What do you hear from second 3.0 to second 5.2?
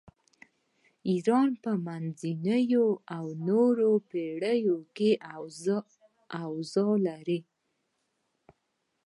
او نویو پیړیو کې